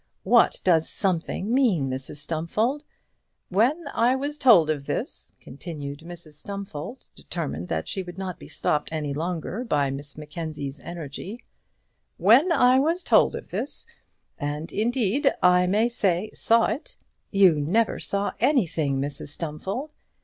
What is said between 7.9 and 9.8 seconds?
would not be stopped any longer